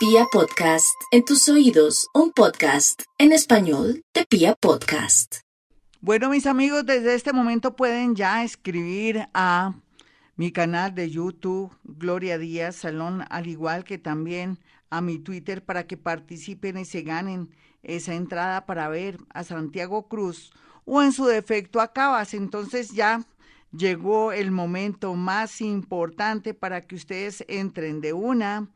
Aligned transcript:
Pia 0.00 0.24
Podcast, 0.32 0.98
en 1.10 1.26
tus 1.26 1.46
oídos, 1.50 2.08
un 2.14 2.32
podcast 2.32 3.02
en 3.18 3.32
español 3.32 4.02
de 4.14 4.24
Pia 4.24 4.54
Podcast. 4.54 5.40
Bueno, 6.00 6.30
mis 6.30 6.46
amigos, 6.46 6.86
desde 6.86 7.14
este 7.14 7.34
momento 7.34 7.76
pueden 7.76 8.16
ya 8.16 8.42
escribir 8.42 9.28
a 9.34 9.74
mi 10.36 10.52
canal 10.52 10.94
de 10.94 11.10
YouTube, 11.10 11.76
Gloria 11.84 12.38
Díaz 12.38 12.76
Salón, 12.76 13.24
al 13.28 13.46
igual 13.46 13.84
que 13.84 13.98
también 13.98 14.58
a 14.88 15.02
mi 15.02 15.18
Twitter 15.18 15.62
para 15.62 15.86
que 15.86 15.98
participen 15.98 16.78
y 16.78 16.86
se 16.86 17.02
ganen 17.02 17.50
esa 17.82 18.14
entrada 18.14 18.64
para 18.64 18.88
ver 18.88 19.18
a 19.28 19.44
Santiago 19.44 20.08
Cruz 20.08 20.50
o 20.86 21.02
en 21.02 21.12
su 21.12 21.26
defecto 21.26 21.78
a 21.78 21.92
Cabas. 21.92 22.32
Entonces 22.32 22.92
ya 22.92 23.26
llegó 23.70 24.32
el 24.32 24.50
momento 24.50 25.14
más 25.14 25.60
importante 25.60 26.54
para 26.54 26.86
que 26.86 26.94
ustedes 26.94 27.44
entren 27.48 28.00
de 28.00 28.14
una, 28.14 28.70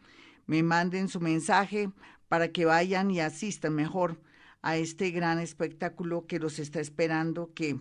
me 0.46 0.62
manden 0.62 1.08
su 1.08 1.20
mensaje 1.20 1.90
para 2.29 2.48
que 2.48 2.64
vayan 2.64 3.11
y 3.11 3.21
asistan 3.21 3.75
mejor 3.75 4.21
a 4.62 4.76
este 4.76 5.11
gran 5.11 5.39
espectáculo 5.39 6.26
que 6.26 6.39
los 6.39 6.58
está 6.58 6.80
esperando, 6.80 7.52
que 7.54 7.79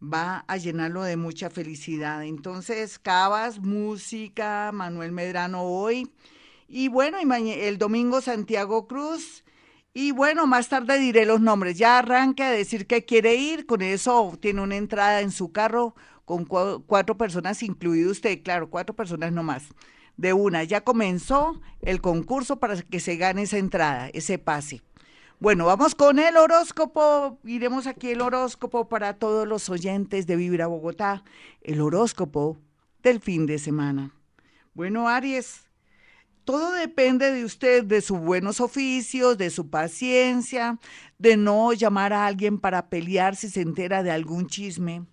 va 0.00 0.44
a 0.46 0.56
llenarlo 0.56 1.02
de 1.02 1.16
mucha 1.16 1.50
felicidad. 1.50 2.24
Entonces, 2.24 2.98
Cabas, 2.98 3.58
música, 3.58 4.70
Manuel 4.72 5.12
Medrano 5.12 5.62
hoy. 5.62 6.10
Y 6.68 6.88
bueno, 6.88 7.18
el 7.18 7.78
domingo 7.78 8.20
Santiago 8.20 8.86
Cruz. 8.86 9.44
Y 9.92 10.10
bueno, 10.12 10.46
más 10.46 10.68
tarde 10.68 10.98
diré 10.98 11.26
los 11.26 11.40
nombres. 11.40 11.78
Ya 11.78 11.98
arranca 11.98 12.48
a 12.48 12.52
decir 12.52 12.86
que 12.86 13.04
quiere 13.04 13.34
ir. 13.36 13.66
Con 13.66 13.82
eso 13.82 14.36
tiene 14.40 14.60
una 14.60 14.76
entrada 14.76 15.20
en 15.20 15.30
su 15.30 15.52
carro 15.52 15.94
con 16.24 16.44
cuatro 16.46 17.16
personas, 17.16 17.62
incluido 17.62 18.10
usted, 18.10 18.42
claro, 18.42 18.70
cuatro 18.70 18.96
personas 18.96 19.32
no 19.32 19.42
más. 19.42 19.64
De 20.16 20.32
una, 20.32 20.62
ya 20.64 20.82
comenzó 20.82 21.60
el 21.82 22.00
concurso 22.00 22.58
para 22.60 22.80
que 22.82 23.00
se 23.00 23.16
gane 23.16 23.42
esa 23.42 23.58
entrada, 23.58 24.08
ese 24.12 24.38
pase. 24.38 24.82
Bueno, 25.40 25.66
vamos 25.66 25.94
con 25.94 26.18
el 26.18 26.36
horóscopo. 26.36 27.38
Iremos 27.44 27.86
aquí 27.86 28.10
el 28.10 28.20
horóscopo 28.20 28.88
para 28.88 29.14
todos 29.14 29.46
los 29.46 29.68
oyentes 29.68 30.26
de 30.26 30.36
Vibra 30.36 30.68
Bogotá. 30.68 31.24
El 31.60 31.80
horóscopo 31.80 32.56
del 33.02 33.20
fin 33.20 33.44
de 33.44 33.58
semana. 33.58 34.14
Bueno, 34.72 35.08
Aries, 35.08 35.64
todo 36.44 36.72
depende 36.72 37.32
de 37.32 37.44
usted, 37.44 37.84
de 37.84 38.00
sus 38.00 38.18
buenos 38.18 38.60
oficios, 38.60 39.36
de 39.36 39.50
su 39.50 39.68
paciencia, 39.68 40.78
de 41.18 41.36
no 41.36 41.72
llamar 41.72 42.12
a 42.12 42.26
alguien 42.26 42.58
para 42.58 42.88
pelear 42.88 43.34
si 43.34 43.48
se 43.48 43.60
entera 43.60 44.02
de 44.02 44.10
algún 44.10 44.46
chisme 44.46 45.04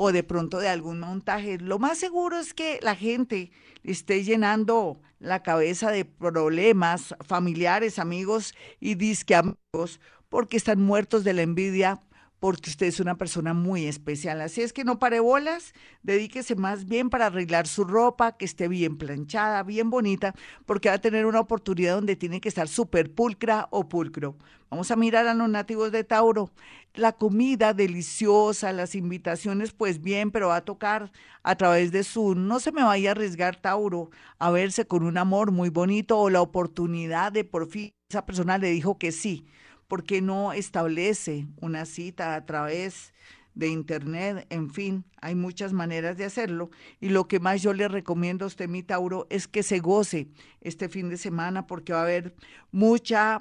o 0.00 0.12
de 0.12 0.22
pronto 0.22 0.60
de 0.60 0.68
algún 0.68 1.00
montaje. 1.00 1.58
Lo 1.58 1.80
más 1.80 1.98
seguro 1.98 2.38
es 2.38 2.54
que 2.54 2.78
la 2.82 2.94
gente 2.94 3.50
esté 3.82 4.22
llenando 4.22 5.00
la 5.18 5.42
cabeza 5.42 5.90
de 5.90 6.04
problemas 6.04 7.16
familiares, 7.26 7.98
amigos 7.98 8.54
y 8.78 8.94
disque 8.94 9.34
amigos, 9.34 10.00
porque 10.28 10.56
están 10.56 10.80
muertos 10.80 11.24
de 11.24 11.32
la 11.32 11.42
envidia 11.42 12.00
porque 12.40 12.70
usted 12.70 12.86
es 12.86 13.00
una 13.00 13.16
persona 13.16 13.54
muy 13.54 13.86
especial. 13.86 14.40
Así 14.40 14.62
es 14.62 14.72
que 14.72 14.84
no 14.84 14.98
pare 14.98 15.20
bolas, 15.20 15.72
dedíquese 16.02 16.54
más 16.54 16.86
bien 16.86 17.10
para 17.10 17.26
arreglar 17.26 17.66
su 17.66 17.84
ropa, 17.84 18.36
que 18.36 18.44
esté 18.44 18.68
bien 18.68 18.96
planchada, 18.96 19.62
bien 19.62 19.90
bonita, 19.90 20.34
porque 20.66 20.88
va 20.88 20.96
a 20.96 21.00
tener 21.00 21.26
una 21.26 21.40
oportunidad 21.40 21.96
donde 21.96 22.16
tiene 22.16 22.40
que 22.40 22.48
estar 22.48 22.68
súper 22.68 23.12
pulcra 23.12 23.68
o 23.70 23.88
pulcro. 23.88 24.36
Vamos 24.70 24.90
a 24.90 24.96
mirar 24.96 25.26
a 25.26 25.34
los 25.34 25.48
nativos 25.48 25.92
de 25.92 26.04
Tauro. 26.04 26.50
La 26.94 27.12
comida 27.12 27.74
deliciosa, 27.74 28.72
las 28.72 28.94
invitaciones, 28.94 29.72
pues 29.72 30.02
bien, 30.02 30.30
pero 30.30 30.48
va 30.48 30.56
a 30.56 30.64
tocar 30.64 31.12
a 31.42 31.56
través 31.56 31.92
de 31.92 32.02
su, 32.02 32.34
no 32.34 32.60
se 32.60 32.72
me 32.72 32.82
vaya 32.82 33.10
a 33.10 33.12
arriesgar 33.12 33.56
Tauro, 33.56 34.10
a 34.38 34.50
verse 34.50 34.86
con 34.86 35.04
un 35.04 35.16
amor 35.16 35.52
muy 35.52 35.70
bonito 35.70 36.18
o 36.18 36.30
la 36.30 36.42
oportunidad 36.42 37.32
de 37.32 37.44
por 37.44 37.68
fin 37.68 37.92
esa 38.10 38.24
persona 38.24 38.56
le 38.56 38.70
dijo 38.70 38.96
que 38.98 39.12
sí 39.12 39.46
¿Por 39.88 40.04
qué 40.04 40.20
no 40.20 40.52
establece 40.52 41.46
una 41.62 41.86
cita 41.86 42.34
a 42.34 42.44
través 42.44 43.14
de 43.54 43.68
internet? 43.68 44.46
En 44.50 44.70
fin, 44.70 45.06
hay 45.22 45.34
muchas 45.34 45.72
maneras 45.72 46.18
de 46.18 46.26
hacerlo. 46.26 46.70
Y 47.00 47.08
lo 47.08 47.26
que 47.26 47.40
más 47.40 47.62
yo 47.62 47.72
le 47.72 47.88
recomiendo 47.88 48.44
a 48.44 48.48
usted, 48.48 48.68
mi 48.68 48.82
Tauro, 48.82 49.26
es 49.30 49.48
que 49.48 49.62
se 49.62 49.78
goce 49.78 50.28
este 50.60 50.90
fin 50.90 51.08
de 51.08 51.16
semana 51.16 51.66
porque 51.66 51.94
va 51.94 52.00
a 52.00 52.02
haber 52.02 52.34
mucha, 52.70 53.40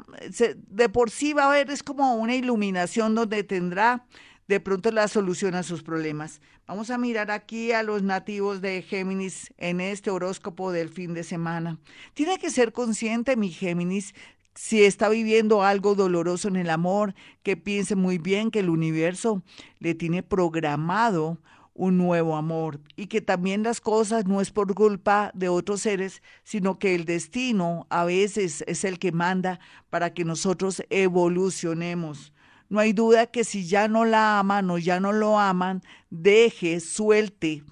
de 0.69 0.87
por 0.87 1.11
sí 1.11 1.33
va 1.33 1.43
a 1.43 1.49
haber, 1.49 1.69
es 1.69 1.83
como 1.83 2.15
una 2.15 2.33
iluminación 2.33 3.13
donde 3.13 3.43
tendrá 3.43 4.05
de 4.47 4.61
pronto 4.61 4.91
la 4.91 5.09
solución 5.09 5.55
a 5.55 5.63
sus 5.63 5.83
problemas. 5.83 6.39
Vamos 6.65 6.89
a 6.89 6.97
mirar 6.97 7.31
aquí 7.31 7.73
a 7.73 7.83
los 7.83 8.03
nativos 8.03 8.61
de 8.61 8.81
Géminis 8.81 9.53
en 9.57 9.81
este 9.81 10.09
horóscopo 10.09 10.71
del 10.71 10.89
fin 10.89 11.13
de 11.13 11.23
semana. 11.23 11.77
Tiene 12.13 12.37
que 12.39 12.49
ser 12.49 12.71
consciente, 12.71 13.35
mi 13.35 13.51
Géminis, 13.51 14.13
si 14.57 14.83
está 14.83 15.07
viviendo 15.07 15.61
algo 15.61 15.93
doloroso 15.93 16.47
en 16.47 16.55
el 16.55 16.71
amor, 16.71 17.13
que 17.43 17.55
piense 17.55 17.95
muy 17.95 18.17
bien 18.17 18.49
que 18.49 18.59
el 18.59 18.71
universo 18.71 19.43
le 19.77 19.93
tiene 19.93 20.23
programado 20.23 21.37
un 21.75 21.99
nuevo 21.99 22.35
amor 22.35 22.79
y 22.95 23.05
que 23.05 23.21
también 23.21 23.61
las 23.61 23.79
cosas 23.79 24.25
no 24.25 24.41
es 24.41 24.49
por 24.49 24.73
culpa 24.73 25.29
de 25.35 25.47
otros 25.47 25.81
seres, 25.81 26.23
sino 26.43 26.79
que 26.79 26.95
el 26.95 27.05
destino 27.05 27.85
a 27.91 28.03
veces 28.03 28.63
es 28.65 28.83
el 28.83 28.97
que 28.97 29.11
manda 29.11 29.59
para 29.91 30.15
que 30.15 30.25
nosotros 30.25 30.81
evolucionemos. 30.89 32.33
No 32.67 32.79
hay 32.79 32.93
duda 32.93 33.27
que 33.27 33.43
si 33.43 33.67
ya 33.67 33.87
no 33.87 34.05
la 34.05 34.39
aman 34.39 34.71
o 34.71 34.79
ya 34.79 34.99
no 34.99 35.13
lo 35.13 35.37
aman, 35.37 35.83
deje, 36.09 36.79
suelte, 36.79 37.63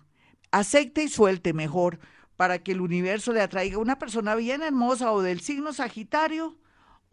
acepte 0.52 1.04
y 1.04 1.10
suelte 1.10 1.52
mejor 1.52 1.98
para 2.38 2.60
que 2.60 2.74
el 2.74 2.82
universo 2.82 3.34
le 3.34 3.42
atraiga 3.42 3.80
una 3.80 3.98
persona 3.98 4.36
bien 4.36 4.62
hermosa 4.62 5.12
o 5.14 5.24
del 5.24 5.42
signo 5.42 5.74
Sagitario 5.74 6.56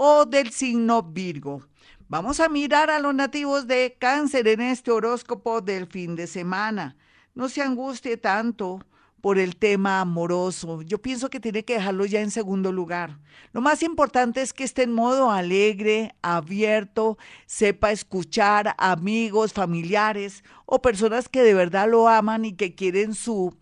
o 0.04 0.26
del 0.26 0.50
signo 0.50 1.00
Virgo. 1.00 1.62
Vamos 2.08 2.40
a 2.40 2.48
mirar 2.48 2.90
a 2.90 2.98
los 2.98 3.14
nativos 3.14 3.68
de 3.68 3.94
cáncer 4.00 4.48
en 4.48 4.60
este 4.60 4.90
horóscopo 4.90 5.60
del 5.60 5.86
fin 5.86 6.16
de 6.16 6.26
semana. 6.26 6.96
No 7.36 7.48
se 7.48 7.62
angustie 7.62 8.16
tanto 8.16 8.84
por 9.20 9.38
el 9.38 9.54
tema 9.54 10.00
amoroso. 10.00 10.82
Yo 10.82 11.00
pienso 11.00 11.30
que 11.30 11.38
tiene 11.38 11.64
que 11.64 11.74
dejarlo 11.74 12.04
ya 12.04 12.20
en 12.20 12.32
segundo 12.32 12.72
lugar. 12.72 13.20
Lo 13.52 13.60
más 13.60 13.84
importante 13.84 14.42
es 14.42 14.52
que 14.52 14.64
esté 14.64 14.82
en 14.82 14.92
modo 14.92 15.30
alegre, 15.30 16.16
abierto, 16.20 17.16
sepa 17.46 17.92
escuchar 17.92 18.74
amigos, 18.78 19.52
familiares 19.52 20.42
o 20.66 20.82
personas 20.82 21.28
que 21.28 21.44
de 21.44 21.54
verdad 21.54 21.88
lo 21.88 22.08
aman 22.08 22.44
y 22.44 22.54
que 22.54 22.74
quieren 22.74 23.14
su 23.14 23.56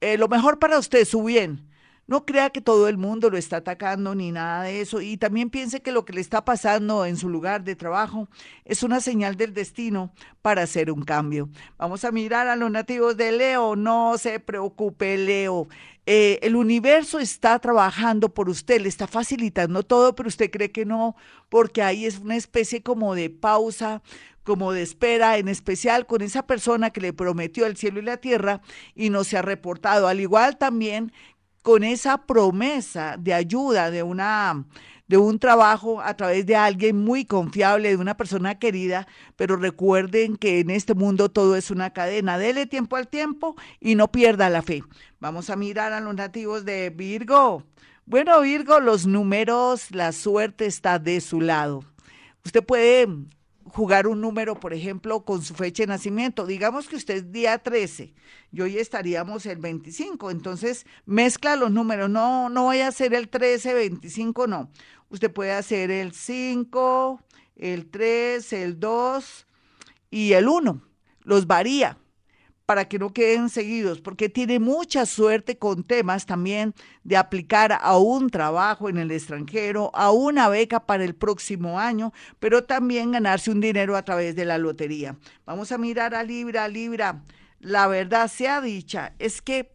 eh, 0.00 0.18
lo 0.18 0.26
mejor 0.26 0.58
para 0.58 0.78
usted, 0.78 1.04
su 1.04 1.22
bien. 1.22 1.67
No 2.08 2.24
crea 2.24 2.48
que 2.48 2.62
todo 2.62 2.88
el 2.88 2.96
mundo 2.96 3.28
lo 3.28 3.36
está 3.36 3.58
atacando 3.58 4.14
ni 4.14 4.32
nada 4.32 4.62
de 4.62 4.80
eso. 4.80 5.02
Y 5.02 5.18
también 5.18 5.50
piense 5.50 5.82
que 5.82 5.92
lo 5.92 6.06
que 6.06 6.14
le 6.14 6.22
está 6.22 6.42
pasando 6.42 7.04
en 7.04 7.18
su 7.18 7.28
lugar 7.28 7.64
de 7.64 7.76
trabajo 7.76 8.28
es 8.64 8.82
una 8.82 9.00
señal 9.00 9.36
del 9.36 9.52
destino 9.52 10.10
para 10.40 10.62
hacer 10.62 10.90
un 10.90 11.02
cambio. 11.02 11.50
Vamos 11.76 12.06
a 12.06 12.10
mirar 12.10 12.48
a 12.48 12.56
los 12.56 12.70
nativos 12.70 13.18
de 13.18 13.32
Leo. 13.32 13.76
No 13.76 14.16
se 14.16 14.40
preocupe, 14.40 15.18
Leo. 15.18 15.68
Eh, 16.06 16.38
el 16.40 16.56
universo 16.56 17.18
está 17.18 17.58
trabajando 17.58 18.32
por 18.32 18.48
usted, 18.48 18.80
le 18.80 18.88
está 18.88 19.06
facilitando 19.06 19.82
todo, 19.82 20.14
pero 20.14 20.28
usted 20.28 20.50
cree 20.50 20.72
que 20.72 20.86
no, 20.86 21.14
porque 21.50 21.82
ahí 21.82 22.06
es 22.06 22.20
una 22.20 22.36
especie 22.36 22.82
como 22.82 23.14
de 23.14 23.28
pausa, 23.28 24.00
como 24.44 24.72
de 24.72 24.80
espera, 24.80 25.36
en 25.36 25.48
especial 25.48 26.06
con 26.06 26.22
esa 26.22 26.46
persona 26.46 26.88
que 26.88 27.02
le 27.02 27.12
prometió 27.12 27.66
el 27.66 27.76
cielo 27.76 28.00
y 28.00 28.04
la 28.04 28.16
tierra 28.16 28.62
y 28.94 29.10
no 29.10 29.22
se 29.22 29.36
ha 29.36 29.42
reportado. 29.42 30.08
Al 30.08 30.20
igual 30.20 30.56
también 30.56 31.12
con 31.68 31.84
esa 31.84 32.24
promesa 32.24 33.18
de 33.18 33.34
ayuda 33.34 33.90
de 33.90 34.02
una 34.02 34.64
de 35.06 35.18
un 35.18 35.38
trabajo 35.38 36.00
a 36.00 36.16
través 36.16 36.46
de 36.46 36.56
alguien 36.56 36.96
muy 36.96 37.26
confiable, 37.26 37.90
de 37.90 37.96
una 37.96 38.16
persona 38.16 38.58
querida, 38.58 39.06
pero 39.36 39.54
recuerden 39.54 40.38
que 40.38 40.60
en 40.60 40.70
este 40.70 40.94
mundo 40.94 41.28
todo 41.28 41.56
es 41.56 41.70
una 41.70 41.90
cadena. 41.90 42.38
Dele 42.38 42.64
tiempo 42.64 42.96
al 42.96 43.08
tiempo 43.08 43.54
y 43.80 43.96
no 43.96 44.10
pierda 44.10 44.48
la 44.48 44.62
fe. 44.62 44.82
Vamos 45.20 45.50
a 45.50 45.56
mirar 45.56 45.92
a 45.92 46.00
los 46.00 46.14
nativos 46.14 46.64
de 46.64 46.88
Virgo. 46.88 47.64
Bueno, 48.06 48.40
Virgo, 48.40 48.80
los 48.80 49.06
números, 49.06 49.90
la 49.90 50.12
suerte 50.12 50.64
está 50.64 50.98
de 50.98 51.20
su 51.20 51.42
lado. 51.42 51.84
Usted 52.46 52.64
puede 52.64 53.06
jugar 53.72 54.06
un 54.06 54.20
número, 54.20 54.58
por 54.58 54.72
ejemplo, 54.72 55.24
con 55.24 55.42
su 55.42 55.54
fecha 55.54 55.82
de 55.82 55.88
nacimiento. 55.88 56.46
Digamos 56.46 56.88
que 56.88 56.96
usted 56.96 57.14
es 57.14 57.32
día 57.32 57.58
13 57.58 58.14
y 58.52 58.60
hoy 58.60 58.78
estaríamos 58.78 59.46
el 59.46 59.58
25. 59.58 60.30
Entonces, 60.30 60.86
mezcla 61.06 61.56
los 61.56 61.70
números. 61.70 62.10
No, 62.10 62.48
no 62.48 62.64
voy 62.64 62.80
a 62.80 62.88
hacer 62.88 63.14
el 63.14 63.28
13, 63.28 63.74
25, 63.74 64.46
no. 64.46 64.70
Usted 65.10 65.32
puede 65.32 65.52
hacer 65.52 65.90
el 65.90 66.12
5, 66.12 67.22
el 67.56 67.90
3, 67.90 68.52
el 68.52 68.80
2 68.80 69.46
y 70.10 70.32
el 70.32 70.48
1. 70.48 70.82
Los 71.24 71.46
varía 71.46 71.98
para 72.68 72.86
que 72.86 72.98
no 72.98 73.14
queden 73.14 73.48
seguidos, 73.48 74.02
porque 74.02 74.28
tiene 74.28 74.58
mucha 74.58 75.06
suerte 75.06 75.56
con 75.56 75.84
temas 75.84 76.26
también 76.26 76.74
de 77.02 77.16
aplicar 77.16 77.72
a 77.80 77.96
un 77.96 78.28
trabajo 78.28 78.90
en 78.90 78.98
el 78.98 79.10
extranjero, 79.10 79.90
a 79.94 80.10
una 80.10 80.50
beca 80.50 80.84
para 80.84 81.02
el 81.02 81.14
próximo 81.14 81.80
año, 81.80 82.12
pero 82.38 82.64
también 82.64 83.12
ganarse 83.12 83.50
un 83.50 83.62
dinero 83.62 83.96
a 83.96 84.02
través 84.02 84.36
de 84.36 84.44
la 84.44 84.58
lotería. 84.58 85.16
Vamos 85.46 85.72
a 85.72 85.78
mirar 85.78 86.14
a 86.14 86.22
Libra, 86.22 86.68
Libra. 86.68 87.22
La 87.58 87.86
verdad 87.86 88.28
sea 88.28 88.60
dicha, 88.60 89.14
es 89.18 89.40
que 89.40 89.74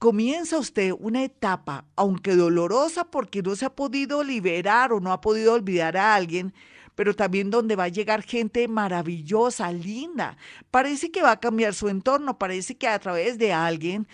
comienza 0.00 0.58
usted 0.58 0.92
una 0.98 1.22
etapa, 1.22 1.84
aunque 1.94 2.34
dolorosa 2.34 3.04
porque 3.12 3.42
no 3.42 3.54
se 3.54 3.66
ha 3.66 3.76
podido 3.76 4.24
liberar 4.24 4.92
o 4.92 4.98
no 4.98 5.12
ha 5.12 5.20
podido 5.20 5.52
olvidar 5.52 5.96
a 5.96 6.16
alguien, 6.16 6.52
pero 6.94 7.14
también 7.14 7.50
donde 7.50 7.76
va 7.76 7.84
a 7.84 7.88
llegar 7.88 8.22
gente 8.22 8.68
maravillosa, 8.68 9.72
linda. 9.72 10.36
Parece 10.70 11.10
que 11.10 11.22
va 11.22 11.32
a 11.32 11.40
cambiar 11.40 11.74
su 11.74 11.88
entorno, 11.88 12.38
parece 12.38 12.76
que 12.76 12.88
a 12.88 12.98
través 12.98 13.38
de 13.38 13.52
alguien 13.52 14.06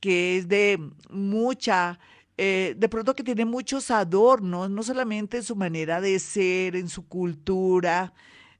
que 0.00 0.38
es 0.38 0.48
de 0.48 0.78
mucha, 1.10 1.98
eh, 2.36 2.74
de 2.76 2.88
pronto 2.88 3.14
que 3.14 3.24
tiene 3.24 3.44
muchos 3.44 3.90
adornos, 3.90 4.70
no 4.70 4.82
solamente 4.82 5.38
en 5.38 5.42
su 5.42 5.56
manera 5.56 6.00
de 6.00 6.18
ser, 6.18 6.76
en 6.76 6.88
su 6.88 7.08
cultura, 7.08 8.12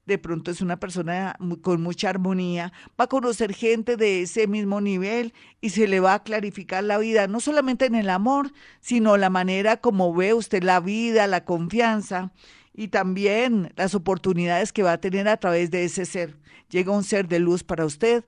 de 0.06 0.19
pronto 0.19 0.50
es 0.50 0.61
una 0.61 0.79
persona 0.79 1.37
con 1.62 1.82
mucha 1.82 2.08
armonía, 2.08 2.72
va 2.99 3.05
a 3.05 3.08
conocer 3.08 3.52
gente 3.52 3.96
de 3.96 4.22
ese 4.22 4.46
mismo 4.46 4.81
nivel 4.81 5.34
y 5.61 5.70
se 5.70 5.88
le 5.88 6.00
va 6.00 6.14
a 6.14 6.22
clarificar 6.22 6.84
la 6.84 6.96
vida, 6.99 7.26
no 7.26 7.40
solamente 7.40 7.87
en 7.87 7.96
el 7.96 8.08
amor, 8.08 8.52
sino 8.81 9.17
la 9.17 9.31
manera 9.31 9.79
como 9.79 10.14
ve 10.14 10.32
usted 10.32 10.62
la 10.62 10.81
vida, 10.81 11.26
la 11.26 11.44
confianza 11.44 12.32
y 12.76 12.88
también 12.88 13.73
las 13.75 13.94
oportunidades 13.94 14.73
que 14.73 14.82
va 14.82 14.93
a 14.93 15.00
tener 15.00 15.26
a 15.28 15.38
través 15.38 15.70
de 15.70 15.84
ese 15.84 16.05
ser. 16.05 16.37
Llega 16.69 16.93
un 16.93 17.05
ser 17.05 17.26
de 17.26 17.38
luz 17.38 17.64
para 17.64 17.87
usted, 17.87 18.25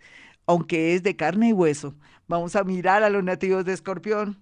aunque 0.46 0.94
es 0.94 1.02
de 1.02 1.14
carne 1.14 1.50
y 1.50 1.52
hueso. 1.52 1.94
Vamos 2.26 2.56
a 2.56 2.64
mirar 2.64 3.02
a 3.02 3.10
los 3.10 3.22
nativos 3.22 3.66
de 3.66 3.74
Escorpión. 3.74 4.38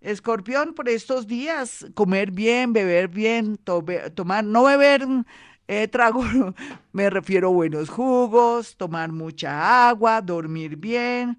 Escorpión, 0.00 0.72
por 0.74 0.88
estos 0.88 1.26
días, 1.26 1.86
comer 1.94 2.30
bien, 2.30 2.72
beber 2.72 3.08
bien, 3.08 3.58
tomar, 3.58 4.42
no 4.42 4.64
beber 4.64 5.06
eh, 5.68 5.86
trago, 5.86 6.24
me 6.92 7.10
refiero 7.10 7.48
a 7.48 7.52
buenos 7.52 7.90
jugos, 7.90 8.76
tomar 8.76 9.12
mucha 9.12 9.88
agua, 9.88 10.22
dormir 10.22 10.76
bien, 10.76 11.38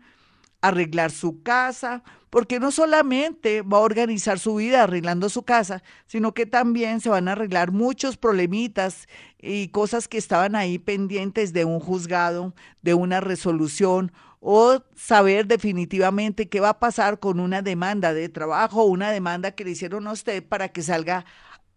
arreglar 0.61 1.11
su 1.11 1.41
casa, 1.41 2.03
porque 2.33 2.59
no 2.59 2.71
solamente 2.71 3.61
va 3.61 3.77
a 3.77 3.81
organizar 3.81 4.39
su 4.39 4.55
vida 4.55 4.81
arreglando 4.81 5.29
su 5.29 5.43
casa, 5.43 5.83
sino 6.07 6.33
que 6.33 6.47
también 6.47 6.99
se 6.99 7.09
van 7.09 7.27
a 7.27 7.33
arreglar 7.33 7.71
muchos 7.71 8.17
problemitas 8.17 9.07
y 9.39 9.67
cosas 9.67 10.07
que 10.07 10.17
estaban 10.17 10.55
ahí 10.55 10.79
pendientes 10.79 11.53
de 11.53 11.63
un 11.63 11.79
juzgado, 11.79 12.55
de 12.81 12.95
una 12.95 13.21
resolución 13.21 14.11
o 14.39 14.81
saber 14.95 15.45
definitivamente 15.45 16.49
qué 16.49 16.59
va 16.59 16.69
a 16.69 16.79
pasar 16.79 17.19
con 17.19 17.39
una 17.39 17.61
demanda 17.61 18.15
de 18.15 18.29
trabajo 18.29 18.83
una 18.83 19.11
demanda 19.11 19.51
que 19.51 19.63
le 19.63 19.69
hicieron 19.69 20.07
a 20.07 20.13
usted 20.13 20.43
para 20.43 20.69
que 20.69 20.81
salga 20.81 21.25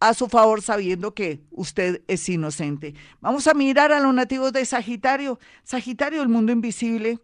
a 0.01 0.15
su 0.15 0.27
favor 0.27 0.63
sabiendo 0.63 1.13
que 1.13 1.43
usted 1.51 2.01
es 2.09 2.27
inocente. 2.31 2.95
Vamos 3.21 3.47
a 3.47 3.53
mirar 3.53 3.93
a 3.93 4.01
los 4.01 4.15
nativos 4.15 4.55
de 4.55 4.65
Sagitario. 4.65 5.39
Sagitario, 5.65 6.23
el 6.23 6.29
mundo 6.31 6.51
invisible 6.51 7.19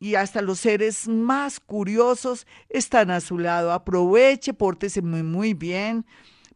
y 0.00 0.14
hasta 0.14 0.40
los 0.40 0.58
seres 0.58 1.06
más 1.06 1.60
curiosos 1.60 2.46
están 2.70 3.10
a 3.10 3.20
su 3.20 3.38
lado. 3.38 3.70
Aproveche, 3.70 4.54
pórtese 4.54 5.02
muy, 5.02 5.22
muy 5.22 5.54
bien, 5.54 6.06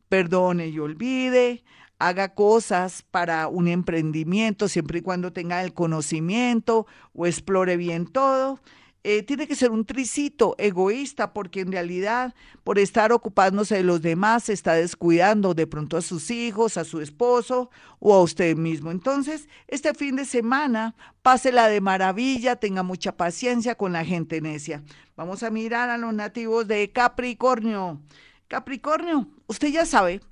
perdone 0.09 0.69
y 0.69 0.79
olvide, 0.79 1.63
haga 1.99 2.35
cosas 2.35 3.05
para 3.11 3.47
un 3.49 3.69
emprendimiento 3.69 4.67
siempre 4.67 4.99
y 4.99 5.03
cuando 5.03 5.33
tenga 5.33 5.63
el 5.63 5.75
conocimiento 5.75 6.87
o 7.13 7.27
explore 7.27 7.77
bien 7.77 8.07
todo 8.07 8.59
eh, 9.07 9.23
tiene 9.23 9.47
que 9.47 9.55
ser 9.55 9.71
un 9.71 9.85
tricito 9.85 10.55
egoísta 10.57 11.35
porque 11.35 11.61
en 11.61 11.71
realidad 11.71 12.35
por 12.65 12.79
estar 12.79 13.13
ocupándose 13.13 13.75
de 13.75 13.83
los 13.83 14.01
demás 14.01 14.45
se 14.45 14.55
está 14.55 14.73
descuidando 14.73 15.53
de 15.53 15.67
pronto 15.67 15.99
a 15.99 16.03
sus 16.03 16.31
hijos, 16.31 16.79
a 16.79 16.85
su 16.85 17.03
esposo 17.03 17.71
o 17.99 18.15
a 18.15 18.23
usted 18.23 18.57
mismo. 18.57 18.91
Entonces, 18.91 19.47
este 19.69 19.93
fin 19.93 20.17
de 20.17 20.25
semana, 20.25 20.95
pásela 21.21 21.69
de 21.69 21.83
maravilla, 21.83 22.57
tenga 22.57 22.83
mucha 22.83 23.15
paciencia 23.15 23.75
con 23.75 23.93
la 23.93 24.07
gente 24.07 24.41
necia. 24.41 24.83
Vamos 25.17 25.43
a 25.43 25.51
mirar 25.51 25.91
a 25.91 25.99
los 25.99 26.15
nativos 26.15 26.67
de 26.67 26.91
Capricornio. 26.91 28.01
Capricornio, 28.49 29.29
usted 29.47 29.69
ya 29.69 29.85
sabe 29.85 30.23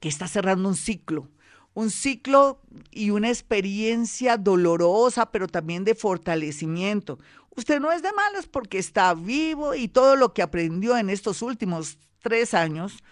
que 0.00 0.08
está 0.08 0.26
cerrando 0.28 0.66
un 0.66 0.76
ciclo 0.76 1.28
un 1.74 1.90
ciclo 1.90 2.60
y 2.90 3.10
una 3.10 3.28
experiencia 3.28 4.36
dolorosa, 4.36 5.30
pero 5.30 5.48
también 5.48 5.84
de 5.84 5.94
fortalecimiento. 5.94 7.18
Usted 7.54 7.80
no 7.80 7.92
es 7.92 8.02
de 8.02 8.12
malas 8.12 8.46
porque 8.46 8.78
está 8.78 9.14
vivo 9.14 9.74
y 9.74 9.88
todo 9.88 10.16
lo 10.16 10.32
que 10.32 10.42
aprendió 10.42 10.96
en 10.96 11.10
estos 11.10 11.42
últimos 11.42 11.98
tres 12.20 12.54
años, 12.54 13.02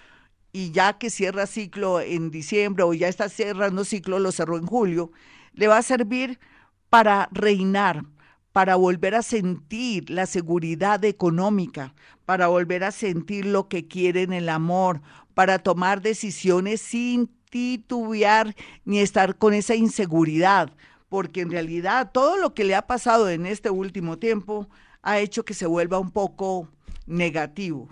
y 0.52 0.72
ya 0.72 0.98
que 0.98 1.10
cierra 1.10 1.46
ciclo 1.46 2.00
en 2.00 2.30
diciembre 2.30 2.82
o 2.84 2.92
ya 2.92 3.08
está 3.08 3.28
cerrando 3.28 3.84
ciclo, 3.84 4.18
lo 4.18 4.32
cerró 4.32 4.56
en 4.56 4.66
julio, 4.66 5.12
le 5.52 5.68
va 5.68 5.78
a 5.78 5.82
servir 5.82 6.40
para 6.88 7.28
reinar, 7.32 8.04
para 8.52 8.74
volver 8.76 9.14
a 9.14 9.22
sentir 9.22 10.10
la 10.10 10.26
seguridad 10.26 11.04
económica, 11.04 11.94
para 12.24 12.48
volver 12.48 12.82
a 12.82 12.90
sentir 12.90 13.46
lo 13.46 13.68
que 13.68 13.86
quiere 13.86 14.22
en 14.22 14.32
el 14.32 14.48
amor, 14.48 15.02
para 15.34 15.60
tomar 15.60 16.02
decisiones 16.02 16.80
sin 16.80 17.30
titubear 17.50 18.54
ni 18.84 19.00
estar 19.00 19.36
con 19.36 19.52
esa 19.52 19.74
inseguridad, 19.74 20.72
porque 21.08 21.42
en 21.42 21.50
realidad 21.50 22.10
todo 22.12 22.36
lo 22.36 22.54
que 22.54 22.64
le 22.64 22.74
ha 22.74 22.86
pasado 22.86 23.28
en 23.28 23.44
este 23.44 23.68
último 23.70 24.18
tiempo 24.18 24.68
ha 25.02 25.18
hecho 25.18 25.44
que 25.44 25.54
se 25.54 25.66
vuelva 25.66 25.98
un 25.98 26.10
poco 26.10 26.68
negativo, 27.06 27.88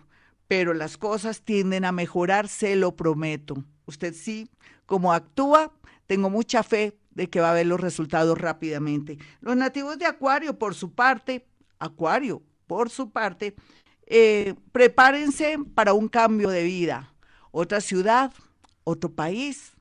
pero 0.46 0.72
las 0.72 0.96
cosas 0.96 1.43
tienden 1.43 1.84
a 1.84 1.93
mejorar, 1.93 2.49
se 2.49 2.76
lo 2.76 2.96
prometo. 2.96 3.64
Usted 3.87 4.14
sí, 4.14 4.49
como 4.87 5.12
actúa, 5.12 5.72
tengo 6.06 6.31
mucha 6.31 6.62
fe 6.62 6.96
de 7.10 7.28
que 7.28 7.40
va 7.40 7.50
a 7.50 7.55
ver 7.55 7.66
los 7.66 7.81
resultados 7.81 8.38
rápidamente. 8.38 9.19
Los 9.40 9.56
nativos 9.56 9.99
de 9.99 10.06
Acuario, 10.06 10.58
por 10.58 10.75
su 10.75 10.93
parte, 10.93 11.46
Acuario, 11.78 12.43
por 12.66 12.90
su 12.90 13.10
parte, 13.10 13.55
eh, 14.06 14.55
prepárense 14.72 15.58
para 15.75 15.93
un 15.93 16.08
cambio 16.08 16.49
de 16.49 16.62
vida, 16.62 17.12
otra 17.50 17.81
ciudad, 17.81 18.32
otro 18.88 19.11
país, 19.11 19.73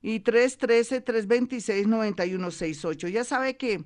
y 0.00 0.20
313-326-9168. 0.20 3.08
Ya 3.08 3.24
sabe 3.24 3.58
que 3.58 3.84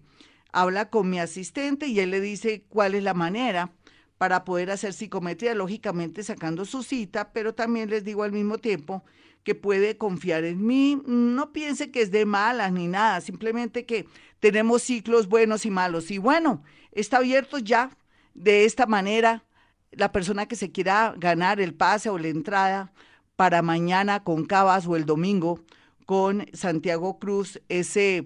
habla 0.52 0.88
con 0.88 1.10
mi 1.10 1.18
asistente 1.18 1.88
y 1.88 1.98
él 1.98 2.10
le 2.10 2.20
dice 2.20 2.62
cuál 2.68 2.94
es 2.94 3.02
la 3.02 3.14
manera 3.14 3.72
para 4.16 4.44
poder 4.44 4.70
hacer 4.70 4.92
psicometría, 4.92 5.54
lógicamente 5.54 6.22
sacando 6.22 6.64
su 6.64 6.82
cita, 6.82 7.32
pero 7.32 7.54
también 7.54 7.90
les 7.90 8.04
digo 8.04 8.22
al 8.22 8.32
mismo 8.32 8.58
tiempo 8.58 9.02
que 9.44 9.54
puede 9.54 9.96
confiar 9.96 10.44
en 10.44 10.66
mí. 10.66 11.00
No 11.06 11.52
piense 11.52 11.90
que 11.90 12.02
es 12.02 12.10
de 12.10 12.26
malas 12.26 12.72
ni 12.72 12.86
nada, 12.86 13.20
simplemente 13.20 13.86
que 13.86 14.06
tenemos 14.40 14.82
ciclos 14.82 15.28
buenos 15.28 15.66
y 15.66 15.70
malos. 15.70 16.10
Y 16.10 16.18
bueno, 16.18 16.62
está 16.92 17.18
abierto 17.18 17.58
ya 17.58 17.90
de 18.34 18.64
esta 18.64 18.86
manera 18.86 19.44
la 19.92 20.12
persona 20.12 20.46
que 20.46 20.56
se 20.56 20.70
quiera 20.70 21.14
ganar 21.16 21.60
el 21.60 21.74
pase 21.74 22.10
o 22.10 22.18
la 22.18 22.28
entrada 22.28 22.92
para 23.36 23.62
mañana 23.62 24.22
con 24.22 24.44
Cabas 24.44 24.86
o 24.86 24.96
el 24.96 25.06
domingo 25.06 25.60
con 26.06 26.46
Santiago 26.52 27.18
Cruz, 27.18 27.60
ese, 27.68 28.24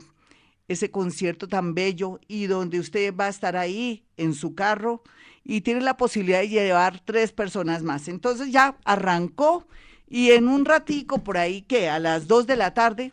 ese 0.68 0.90
concierto 0.90 1.48
tan 1.48 1.74
bello 1.74 2.18
y 2.28 2.46
donde 2.46 2.80
usted 2.80 3.14
va 3.14 3.26
a 3.26 3.30
estar 3.30 3.56
ahí 3.56 4.04
en 4.16 4.34
su 4.34 4.54
carro 4.54 5.02
y 5.44 5.60
tiene 5.60 5.82
la 5.82 5.96
posibilidad 5.96 6.40
de 6.40 6.48
llevar 6.48 7.00
tres 7.04 7.32
personas 7.32 7.82
más. 7.82 8.08
Entonces 8.08 8.50
ya 8.50 8.78
arrancó 8.84 9.66
y 10.08 10.30
en 10.32 10.48
un 10.48 10.64
ratico 10.64 11.18
por 11.18 11.38
ahí 11.38 11.62
que 11.62 11.88
a 11.88 11.98
las 11.98 12.26
dos 12.26 12.46
de 12.46 12.56
la 12.56 12.74
tarde 12.74 13.12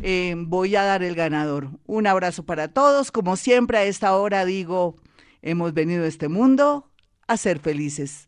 eh, 0.00 0.34
voy 0.36 0.76
a 0.76 0.84
dar 0.84 1.02
el 1.02 1.14
ganador. 1.14 1.70
Un 1.86 2.06
abrazo 2.06 2.44
para 2.44 2.68
todos. 2.68 3.10
Como 3.10 3.36
siempre 3.36 3.78
a 3.78 3.84
esta 3.84 4.16
hora 4.16 4.44
digo, 4.44 4.96
hemos 5.42 5.74
venido 5.74 6.04
a 6.04 6.08
este 6.08 6.28
mundo 6.28 6.90
a 7.26 7.36
ser 7.36 7.58
felices. 7.58 8.27